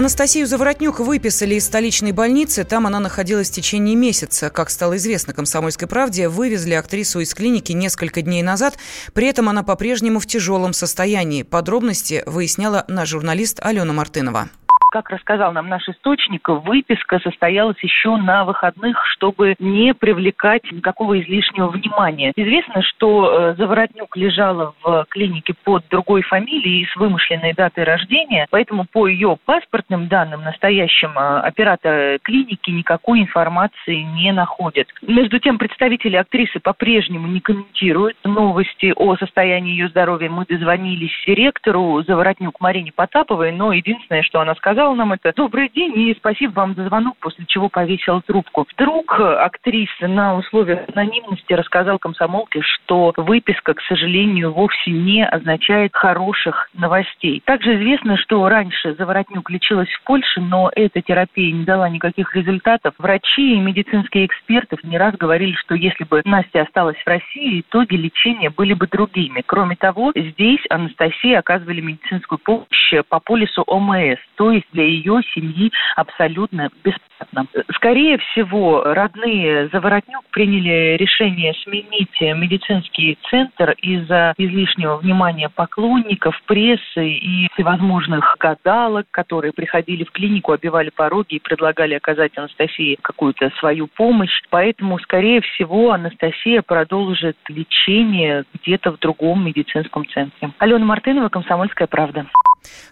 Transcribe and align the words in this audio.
Анастасию 0.00 0.46
Заворотнюк 0.46 0.98
выписали 1.00 1.56
из 1.56 1.66
столичной 1.66 2.12
больницы. 2.12 2.64
Там 2.64 2.86
она 2.86 3.00
находилась 3.00 3.50
в 3.50 3.52
течение 3.52 3.96
месяца. 3.96 4.48
Как 4.48 4.70
стало 4.70 4.96
известно 4.96 5.34
«Комсомольской 5.34 5.86
правде», 5.86 6.30
вывезли 6.30 6.72
актрису 6.72 7.20
из 7.20 7.34
клиники 7.34 7.72
несколько 7.72 8.22
дней 8.22 8.42
назад. 8.42 8.78
При 9.12 9.26
этом 9.26 9.50
она 9.50 9.62
по-прежнему 9.62 10.18
в 10.18 10.26
тяжелом 10.26 10.72
состоянии. 10.72 11.42
Подробности 11.42 12.22
выясняла 12.24 12.86
наш 12.88 13.10
журналист 13.10 13.58
Алена 13.60 13.92
Мартынова 13.92 14.48
как 14.90 15.10
рассказал 15.10 15.52
нам 15.52 15.68
наш 15.68 15.88
источник, 15.88 16.48
выписка 16.48 17.18
состоялась 17.20 17.82
еще 17.82 18.16
на 18.16 18.44
выходных, 18.44 19.02
чтобы 19.06 19.54
не 19.58 19.94
привлекать 19.94 20.70
никакого 20.70 21.20
излишнего 21.20 21.68
внимания. 21.68 22.32
Известно, 22.36 22.82
что 22.82 23.32
э, 23.32 23.54
Заворотнюк 23.56 24.16
лежала 24.16 24.74
в 24.82 25.06
клинике 25.08 25.54
под 25.64 25.84
другой 25.88 26.22
фамилией 26.22 26.82
и 26.82 26.86
с 26.86 26.96
вымышленной 26.96 27.54
датой 27.54 27.84
рождения, 27.84 28.46
поэтому 28.50 28.86
по 28.92 29.06
ее 29.06 29.38
паспортным 29.44 30.08
данным 30.08 30.42
настоящим 30.42 31.16
э, 31.16 31.40
оператор 31.40 32.18
клиники 32.22 32.70
никакой 32.70 33.20
информации 33.20 34.02
не 34.02 34.32
находят. 34.32 34.88
Между 35.02 35.38
тем, 35.38 35.58
представители 35.58 36.16
актрисы 36.16 36.58
по-прежнему 36.60 37.28
не 37.28 37.40
комментируют 37.40 38.16
новости 38.24 38.92
о 38.96 39.16
состоянии 39.16 39.72
ее 39.72 39.88
здоровья. 39.88 40.28
Мы 40.28 40.44
дозвонились 40.46 41.12
директору 41.26 42.02
Заворотнюк 42.02 42.60
Марине 42.60 42.92
Потаповой, 42.92 43.52
но 43.52 43.72
единственное, 43.72 44.22
что 44.22 44.40
она 44.40 44.54
сказала, 44.56 44.79
сказал 44.80 44.94
нам 44.94 45.12
это 45.12 45.34
«Добрый 45.36 45.68
день 45.68 45.92
и 45.94 46.14
спасибо 46.14 46.52
вам 46.52 46.74
за 46.74 46.86
звонок», 46.86 47.14
после 47.20 47.44
чего 47.44 47.68
повесил 47.68 48.22
трубку. 48.22 48.66
Вдруг 48.72 49.20
актриса 49.20 50.08
на 50.08 50.36
условиях 50.36 50.88
анонимности 50.94 51.52
рассказал 51.52 51.98
комсомолке, 51.98 52.62
что 52.62 53.12
выписка, 53.18 53.74
к 53.74 53.82
сожалению, 53.82 54.54
вовсе 54.54 54.90
не 54.90 55.22
означает 55.22 55.94
хороших 55.94 56.70
новостей. 56.72 57.42
Также 57.44 57.76
известно, 57.76 58.16
что 58.16 58.48
раньше 58.48 58.94
Заворотнюк 58.94 59.50
лечилась 59.50 59.90
в 59.90 60.02
Польше, 60.04 60.40
но 60.40 60.70
эта 60.74 61.02
терапия 61.02 61.52
не 61.52 61.66
дала 61.66 61.86
никаких 61.90 62.34
результатов. 62.34 62.94
Врачи 62.96 63.56
и 63.56 63.60
медицинские 63.60 64.24
эксперты 64.24 64.78
не 64.82 64.96
раз 64.96 65.14
говорили, 65.14 65.52
что 65.56 65.74
если 65.74 66.04
бы 66.04 66.22
Настя 66.24 66.62
осталась 66.62 66.96
в 66.96 67.06
России, 67.06 67.60
итоги 67.60 67.96
лечения 67.96 68.48
были 68.48 68.72
бы 68.72 68.86
другими. 68.86 69.42
Кроме 69.44 69.76
того, 69.76 70.12
здесь 70.16 70.64
Анастасии 70.70 71.34
оказывали 71.34 71.82
медицинскую 71.82 72.38
помощь 72.38 72.94
по 73.10 73.20
полису 73.20 73.62
ОМС, 73.66 74.18
то 74.36 74.50
есть 74.50 74.69
для 74.72 74.84
ее 74.84 75.20
семьи 75.34 75.70
абсолютно 75.96 76.70
бесплатно. 76.84 77.46
Скорее 77.74 78.18
всего, 78.18 78.82
родные 78.84 79.68
Заворотнюк 79.68 80.24
приняли 80.30 80.96
решение 80.96 81.54
сменить 81.62 82.20
медицинский 82.20 83.18
центр 83.28 83.72
из-за 83.82 84.34
излишнего 84.38 84.96
внимания 84.96 85.48
поклонников, 85.48 86.40
прессы 86.46 87.08
и 87.08 87.48
всевозможных 87.54 88.36
гадалок, 88.38 89.06
которые 89.10 89.52
приходили 89.52 90.04
в 90.04 90.10
клинику, 90.12 90.52
обивали 90.52 90.90
пороги 90.90 91.34
и 91.34 91.40
предлагали 91.40 91.94
оказать 91.94 92.36
Анастасии 92.36 92.98
какую-то 93.02 93.50
свою 93.58 93.86
помощь. 93.86 94.42
Поэтому, 94.50 94.98
скорее 94.98 95.40
всего, 95.40 95.92
Анастасия 95.92 96.62
продолжит 96.62 97.36
лечение 97.48 98.44
где-то 98.54 98.92
в 98.92 98.98
другом 98.98 99.44
медицинском 99.44 100.06
центре. 100.06 100.50
Алена 100.58 100.84
Мартынова, 100.84 101.28
«Комсомольская 101.28 101.86
правда». 101.86 102.26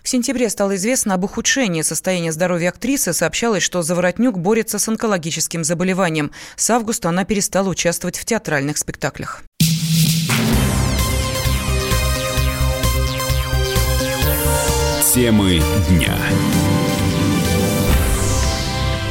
В 0.02 0.08
сентябре 0.08 0.48
стало 0.48 0.76
известно 0.76 1.14
об 1.14 1.24
ухудшении 1.24 1.82
состояния 1.82 2.32
здоровья 2.32 2.70
актрисы. 2.70 3.12
Сообщалось, 3.12 3.62
что 3.62 3.82
Заворотнюк 3.82 4.38
борется 4.38 4.78
с 4.78 4.88
онкологическим 4.88 5.64
заболеванием. 5.64 6.30
С 6.56 6.70
августа 6.70 7.08
она 7.08 7.24
перестала 7.24 7.68
участвовать 7.68 8.18
в 8.18 8.24
театральных 8.24 8.78
спектаклях. 8.78 9.42
Темы 15.14 15.60
дня 15.88 16.16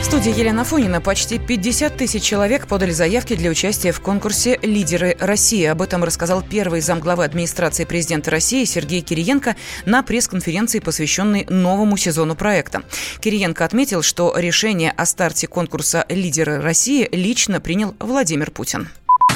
студии 0.07 0.39
Елена 0.39 0.63
Фонина 0.63 1.01
почти 1.01 1.37
50 1.37 1.97
тысяч 1.97 2.23
человек 2.23 2.65
подали 2.67 2.91
заявки 2.91 3.35
для 3.35 3.49
участия 3.49 3.91
в 3.91 3.99
конкурсе 3.99 4.57
«Лидеры 4.63 5.17
России». 5.19 5.65
Об 5.65 5.81
этом 5.81 6.01
рассказал 6.01 6.41
первый 6.41 6.79
замглавы 6.79 7.25
администрации 7.25 7.83
президента 7.83 8.31
России 8.31 8.63
Сергей 8.63 9.01
Кириенко 9.01 9.57
на 9.85 10.03
пресс-конференции, 10.03 10.79
посвященной 10.79 11.45
новому 11.49 11.97
сезону 11.97 12.35
проекта. 12.37 12.83
Кириенко 13.19 13.65
отметил, 13.65 14.01
что 14.01 14.33
решение 14.37 14.91
о 14.91 15.05
старте 15.05 15.45
конкурса 15.45 16.05
«Лидеры 16.07 16.61
России» 16.61 17.09
лично 17.11 17.59
принял 17.59 17.93
Владимир 17.99 18.49
Путин 18.49 18.87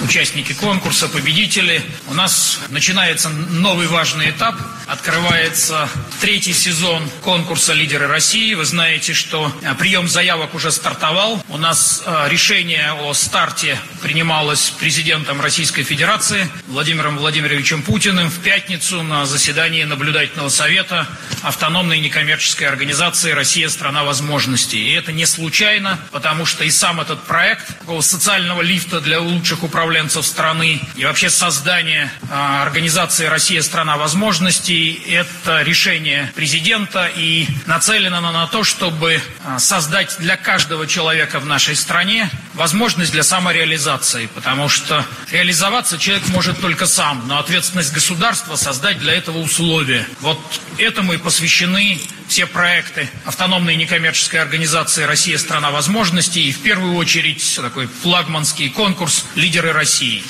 участники 0.03 0.53
конкурса, 0.53 1.07
победители. 1.07 1.81
У 2.07 2.13
нас 2.13 2.59
начинается 2.69 3.29
новый 3.29 3.87
важный 3.87 4.29
этап. 4.29 4.55
Открывается 4.87 5.87
третий 6.19 6.53
сезон 6.53 7.09
конкурса 7.21 7.73
«Лидеры 7.73 8.07
России». 8.07 8.53
Вы 8.53 8.65
знаете, 8.65 9.13
что 9.13 9.51
э, 9.61 9.73
прием 9.75 10.07
заявок 10.07 10.53
уже 10.53 10.71
стартовал. 10.71 11.41
У 11.47 11.57
нас 11.57 12.03
э, 12.05 12.27
решение 12.29 12.91
о 12.91 13.13
старте 13.13 13.79
принималось 14.01 14.71
президентом 14.71 15.39
Российской 15.39 15.83
Федерации 15.83 16.49
Владимиром 16.67 17.17
Владимировичем 17.17 17.83
Путиным 17.83 18.29
в 18.29 18.39
пятницу 18.39 19.03
на 19.03 19.25
заседании 19.25 19.83
наблюдательного 19.83 20.49
совета 20.49 21.07
автономной 21.41 21.99
некоммерческой 21.99 22.67
организации 22.67 23.31
«Россия– 23.31 23.69
страна 23.69 24.03
возможностей». 24.03 24.89
И 24.89 24.93
это 24.93 25.11
не 25.11 25.25
случайно, 25.25 25.99
потому 26.11 26.45
что 26.45 26.63
и 26.65 26.69
сам 26.69 26.99
этот 26.99 27.23
проект 27.23 27.65
социального 28.01 28.61
лифта 28.61 28.99
для 28.99 29.21
лучших 29.21 29.63
управленцев 29.63 29.90
управленцев 29.91 30.25
страны. 30.25 30.79
И 30.95 31.03
вообще 31.03 31.29
создание 31.29 32.09
а, 32.29 32.63
организации 32.63 33.25
«Россия– 33.25 33.61
страна 33.61 33.97
возможностей»– 33.97 34.93
это 35.09 35.63
решение 35.63 36.31
президента 36.33 37.09
и 37.13 37.45
нацелено 37.65 38.21
на 38.21 38.47
то, 38.47 38.63
чтобы 38.63 39.19
а, 39.43 39.59
создать 39.59 40.15
для 40.19 40.37
каждого 40.37 40.87
человека 40.87 41.41
в 41.41 41.45
нашей 41.45 41.75
стране 41.75 42.29
возможность 42.53 43.11
для 43.11 43.23
самореализации, 43.23 44.27
потому 44.33 44.69
что 44.69 45.05
реализоваться 45.31 45.97
человек 45.97 46.27
может 46.29 46.59
только 46.59 46.85
сам, 46.85 47.27
но 47.27 47.39
ответственность 47.39 47.93
государства 47.93 48.55
создать 48.55 48.99
для 48.99 49.13
этого 49.13 49.39
условия. 49.39 50.07
Вот 50.19 50.39
этому 50.77 51.13
и 51.13 51.17
посвящены 51.17 51.99
все 52.27 52.45
проекты 52.45 53.09
автономной 53.25 53.75
некоммерческой 53.75 54.41
организации 54.41 55.03
«Россия– 55.03 55.37
страна 55.39 55.71
возможностей» 55.71 56.47
и 56.47 56.51
в 56.51 56.61
первую 56.61 56.95
очередь 56.95 57.59
такой 57.61 57.87
флагманский 57.87 58.69
конкурс 58.69 59.25
«Лидеры 59.35 59.73
России». 59.73 60.23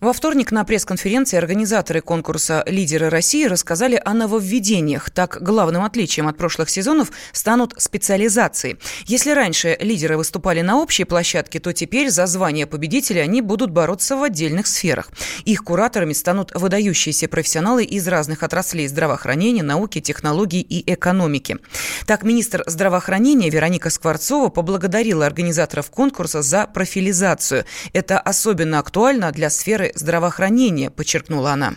Во 0.00 0.12
вторник 0.12 0.52
на 0.52 0.62
пресс-конференции 0.62 1.36
организаторы 1.36 2.02
конкурса 2.02 2.62
«Лидеры 2.68 3.08
России» 3.08 3.46
рассказали 3.46 4.00
о 4.04 4.14
нововведениях. 4.14 5.10
Так, 5.10 5.42
главным 5.42 5.82
отличием 5.82 6.28
от 6.28 6.36
прошлых 6.36 6.70
сезонов 6.70 7.10
станут 7.32 7.74
специализации. 7.78 8.78
Если 9.06 9.32
раньше 9.32 9.76
лидеры 9.80 10.16
выступали 10.16 10.60
на 10.60 10.78
общей 10.78 11.02
площадке, 11.02 11.58
то 11.58 11.72
теперь 11.72 12.10
за 12.10 12.26
звание 12.26 12.68
победителя 12.68 13.22
они 13.22 13.40
будут 13.40 13.72
бороться 13.72 14.16
в 14.16 14.22
отдельных 14.22 14.68
сферах. 14.68 15.10
Их 15.44 15.64
кураторами 15.64 16.12
станут 16.12 16.52
выдающиеся 16.54 17.26
профессионалы 17.26 17.82
из 17.82 18.06
разных 18.06 18.44
отраслей 18.44 18.86
здравоохранения, 18.86 19.64
науки, 19.64 20.00
технологий 20.00 20.60
и 20.60 20.92
экономики. 20.92 21.56
Так, 22.06 22.22
министр 22.22 22.62
здравоохранения 22.66 23.50
Вероника 23.50 23.90
Скворцова 23.90 24.48
поблагодарила 24.48 25.26
организаторов 25.26 25.90
конкурса 25.90 26.40
за 26.42 26.68
профилизацию. 26.68 27.64
Это 27.92 28.20
особенно 28.20 28.78
актуально 28.78 29.32
для 29.32 29.50
сферы 29.50 29.87
здравоохранения, 29.94 30.90
подчеркнула 30.90 31.52
она. 31.52 31.74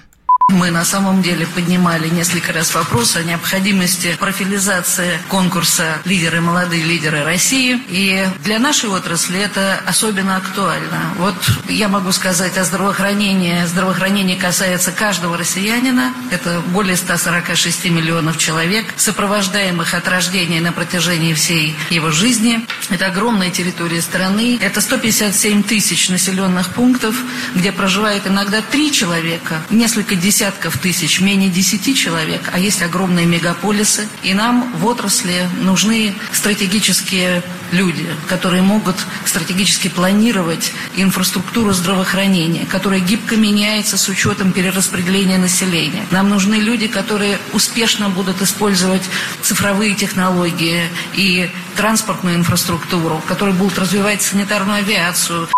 Мы 0.49 0.69
на 0.69 0.83
самом 0.83 1.21
деле 1.21 1.45
поднимали 1.45 2.09
несколько 2.09 2.51
раз 2.51 2.73
вопрос 2.73 3.15
о 3.15 3.23
необходимости 3.23 4.17
профилизации 4.19 5.19
конкурса 5.29 5.99
«Лидеры 6.03 6.41
молодые 6.41 6.83
лидеры 6.83 7.23
России». 7.23 7.81
И 7.87 8.27
для 8.43 8.59
нашей 8.59 8.89
отрасли 8.89 9.39
это 9.39 9.79
особенно 9.85 10.37
актуально. 10.37 11.13
Вот 11.17 11.35
я 11.69 11.87
могу 11.87 12.11
сказать 12.11 12.57
о 12.57 12.63
здравоохранении. 12.63 13.65
Здравоохранение 13.65 14.35
касается 14.35 14.91
каждого 14.91 15.37
россиянина. 15.37 16.13
Это 16.31 16.61
более 16.67 16.97
146 16.97 17.85
миллионов 17.85 18.37
человек, 18.37 18.85
сопровождаемых 18.97 19.93
от 19.93 20.07
рождения 20.07 20.59
на 20.59 20.73
протяжении 20.73 21.33
всей 21.33 21.75
его 21.89 22.11
жизни. 22.11 22.65
Это 22.89 23.07
огромная 23.07 23.51
территория 23.51 24.01
страны. 24.01 24.59
Это 24.61 24.81
157 24.81 25.63
тысяч 25.63 26.09
населенных 26.09 26.69
пунктов, 26.69 27.15
где 27.55 27.71
проживает 27.71 28.27
иногда 28.27 28.61
три 28.61 28.91
человека, 28.91 29.61
несколько 29.69 30.15
десятков 30.15 30.30
десятков 30.31 30.77
тысяч, 30.77 31.19
менее 31.19 31.49
десяти 31.49 31.93
человек, 31.93 32.41
а 32.53 32.57
есть 32.57 32.81
огромные 32.81 33.25
мегаполисы. 33.25 34.07
И 34.23 34.33
нам 34.33 34.71
в 34.77 34.85
отрасли 34.85 35.49
нужны 35.59 36.15
стратегические 36.31 37.43
люди, 37.73 38.07
которые 38.29 38.61
могут 38.61 38.95
стратегически 39.25 39.89
планировать 39.89 40.71
инфраструктуру 40.95 41.73
здравоохранения, 41.73 42.65
которая 42.65 43.01
гибко 43.01 43.35
меняется 43.35 43.97
с 43.97 44.07
учетом 44.07 44.53
перераспределения 44.53 45.37
населения. 45.37 46.05
Нам 46.11 46.29
нужны 46.29 46.55
люди, 46.55 46.87
которые 46.87 47.37
успешно 47.51 48.07
будут 48.07 48.41
использовать 48.41 49.03
цифровые 49.41 49.95
технологии 49.95 50.83
и 51.13 51.49
транспортную 51.75 52.37
инфраструктуру, 52.37 53.21
которые 53.27 53.53
будут 53.53 53.77
развивать 53.77 54.21
санитарную 54.21 54.77
авиацию. 54.77 55.49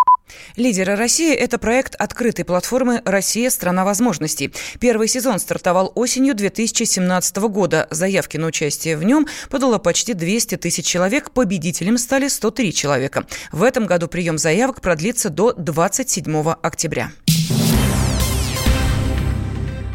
«Лидеры 0.56 0.96
России»— 0.96 1.34
это 1.36 1.58
проект 1.58 1.96
открытой 1.96 2.46
платформы 2.46 3.02
«Россия– 3.06 3.50
страна 3.52 3.84
возможностей». 3.84 4.54
Первый 4.80 5.08
сезон 5.08 5.40
стартовал 5.40 5.92
осенью 5.96 6.36
2017 6.36 7.38
года. 7.50 7.88
Заявки 7.90 8.38
на 8.38 8.48
участие 8.48 8.96
в 8.96 9.04
нем 9.04 9.28
подало 9.50 9.80
почти 9.80 10.14
200 10.14 10.58
тысяч 10.58 10.86
человек. 10.86 11.32
Победителем 11.32 11.98
стали 11.98 12.28
103 12.28 12.72
человека. 12.72 13.26
В 13.52 13.64
этом 13.64 13.88
году 13.88 14.08
прием 14.08 14.38
заявок 14.38 14.82
продлится 14.82 15.32
до 15.32 15.54
27 15.54 16.52
октября. 16.62 17.12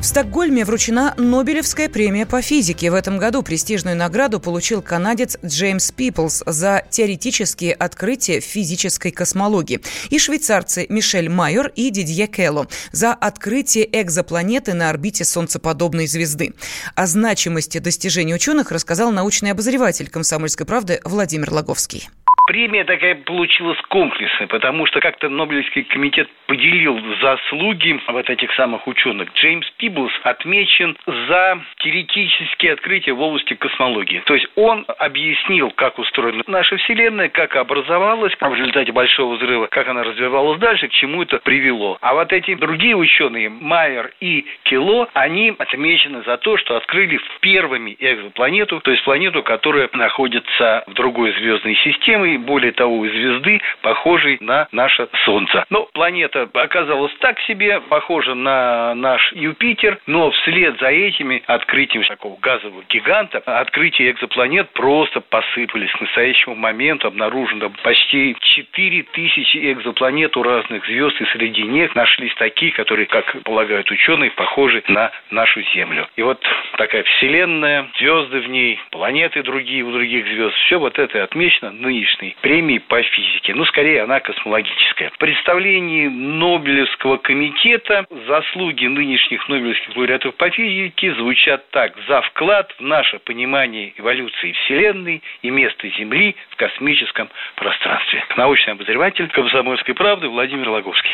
В 0.01 0.05
Стокгольме 0.05 0.65
вручена 0.65 1.15
Нобелевская 1.17 1.89
премия 1.89 2.25
по 2.25 2.41
физике. 2.41 2.93
В 2.93 2.95
этом 2.95 3.19
году 3.19 3.43
престижную 3.43 3.97
награду 3.97 4.39
получил 4.39 4.81
канадец 4.81 5.37
Джеймс 5.45 5.91
Пиплс 5.91 6.45
за 6.47 6.85
теоретические 6.89 7.75
открытия 7.75 8.39
физической 8.39 9.11
космологии. 9.11 9.81
И 10.11 10.21
швейцарцы 10.21 10.87
Мишель 10.89 11.29
Майор 11.29 11.73
и 11.75 11.91
Дидье 11.91 12.29
Келло 12.29 12.69
за 12.93 13.13
открытие 13.13 13.89
экзопланеты 14.01 14.73
на 14.73 14.89
орбите 14.89 15.25
солнцеподобной 15.25 16.07
звезды. 16.07 16.55
О 16.95 17.09
значимости 17.09 17.79
достижений 17.79 18.35
ученых 18.35 18.71
рассказал 18.71 19.11
научный 19.11 19.51
обозреватель 19.51 20.09
«Комсомольской 20.09 20.65
правды» 20.65 21.01
Владимир 21.05 21.53
Логовский 21.53 22.09
премия 22.49 22.85
такая 22.85 23.15
получилась 23.15 23.79
комплексная, 23.89 24.47
потому 24.47 24.87
что 24.87 25.01
как-то 25.01 25.29
Нобелевский 25.29 25.83
комитет 25.85 26.29
поделил 26.47 26.99
заслуги 27.21 28.01
вот 28.09 28.31
этих 28.31 28.51
самых 28.55 28.87
ученых. 28.87 29.29
Джеймс 29.35 29.69
Пиблс 29.77 30.13
отмечен 30.23 30.97
за 31.07 31.61
теоретические 31.81 32.73
открытия 32.73 33.13
в 33.13 33.21
области 33.21 33.53
космологии. 33.53 34.23
То 34.25 34.33
есть 34.33 34.47
он 34.57 34.87
объяснил, 34.99 35.71
как 35.73 35.99
устроена 35.99 36.43
наша 36.47 36.79
Вселенная, 36.79 37.29
как 37.29 37.55
образовалась 37.55 38.33
в 38.41 38.55
результате 38.55 38.93
Большого 38.93 39.37
взрыва, 39.37 39.67
как 39.67 39.87
она 39.89 40.03
развивалась 40.03 40.59
дальше, 40.59 40.89
к 40.89 40.93
чему 40.93 41.23
это 41.23 41.41
привело. 41.41 41.99
А 42.01 42.15
вот 42.15 42.33
эти 42.33 42.55
другие 42.55 42.97
ученые, 42.97 43.51
Майер 43.51 44.11
и 44.21 44.47
Кило, 44.63 45.07
они 45.13 45.55
отмечены 45.59 46.23
за 46.23 46.39
то, 46.39 46.57
что 46.57 46.79
открыли 46.79 47.21
первыми 47.41 47.95
экзопланету, 48.01 48.81
то 48.81 48.91
есть 48.91 49.05
планету, 49.05 49.43
которая 49.43 49.91
находится 49.93 50.85
в 50.87 50.95
другой 50.95 51.33
звездной 51.33 51.75
системе, 51.77 52.38
более 52.45 52.73
того, 52.73 53.07
звезды, 53.07 53.61
похожей 53.83 54.39
на 54.41 54.69
наше 54.73 55.09
Солнце. 55.25 55.65
Но 55.71 55.89
планета 55.93 56.49
оказалась 56.55 57.13
так 57.21 57.39
себе, 57.41 57.81
похожа 57.81 58.35
на 58.35 58.95
наш 58.95 59.33
Юпитер, 59.33 59.99
но 60.07 60.31
вслед 60.31 60.79
за 60.81 60.89
этими 60.89 61.43
открытиями 61.47 62.05
такого 62.05 62.39
газового 62.41 62.83
гиганта, 62.89 63.39
открытия 63.39 64.11
экзопланет 64.11 64.71
просто 64.71 65.21
посыпались. 65.21 65.91
К 65.93 66.01
настоящему 66.01 66.55
моменту 66.55 67.09
обнаружено 67.09 67.71
почти 67.83 68.37
4000 68.41 69.73
экзопланет 69.73 70.37
у 70.37 70.43
разных 70.43 70.85
звезд, 70.87 71.21
и 71.21 71.25
среди 71.27 71.63
них 71.63 71.95
нашлись 71.95 72.35
такие, 72.35 72.73
которые, 72.73 73.07
как 73.07 73.43
полагают 73.43 73.91
ученые, 73.91 74.31
похожи 74.31 74.83
на 74.89 75.11
нашу 75.31 75.63
Землю. 75.75 76.09
И 76.17 76.23
вот 76.23 76.43
такая 76.77 77.03
Вселенная, 77.05 77.89
звезды 77.99 78.41
в 78.41 78.49
ней, 78.49 78.81
планеты 78.91 79.43
другие 79.43 79.83
у 79.83 79.93
других 79.93 80.27
звезд, 80.27 80.55
все 80.67 80.79
вот 80.79 80.99
это 80.99 81.23
отмечено 81.23 81.71
нынешней 81.71 82.28
Нобелевской 82.29 82.37
премии 82.43 82.79
по 82.79 83.03
физике. 83.03 83.55
Ну, 83.55 83.65
скорее, 83.67 84.03
она 84.03 84.21
космологическая. 84.21 85.11
В 85.11 85.19
представлении 85.19 86.09
Нобелевского 86.09 87.19
комитета 87.19 88.07
заслуги 88.27 88.87
нынешних 88.87 89.49
Нобелевских 89.49 89.97
лауреатов 89.97 90.35
по 90.37 90.51
физике 90.51 91.15
звучат 91.15 91.71
так. 91.71 91.93
За 92.09 92.23
вклад 92.23 92.75
в 92.79 92.83
наше 92.83 93.19
понимание 93.19 93.93
эволюции 93.97 94.53
Вселенной 94.53 95.23
и 95.43 95.51
места 95.51 95.89
Земли 95.99 96.37
в 96.51 96.57
космическом 96.57 97.29
пространстве. 97.57 98.25
Научный 98.37 98.73
обозреватель 98.73 99.29
Комсомольской 99.29 99.95
правды 99.95 100.29
Владимир 100.29 100.69
Логовский. 100.69 101.11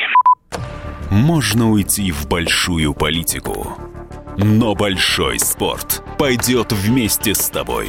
Можно 1.10 1.70
уйти 1.70 2.10
в 2.10 2.28
большую 2.28 2.94
политику, 2.94 3.76
но 4.36 4.74
большой 4.74 5.38
спорт 5.38 6.02
пойдет 6.18 6.72
вместе 6.72 7.34
с 7.34 7.50
тобой. 7.50 7.88